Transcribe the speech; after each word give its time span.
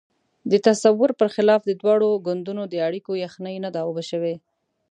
د 0.51 0.53
تصور 0.67 1.09
پر 1.19 1.27
خلاف 1.35 1.61
د 1.65 1.71
دواړو 1.81 2.09
ګوندونو 2.25 2.63
د 2.67 2.75
اړیکو 2.87 3.11
یخۍ 3.23 3.55
نه 3.63 3.69
ده 3.75 3.79
اوبه 3.87 4.03
شوې. 4.11 4.35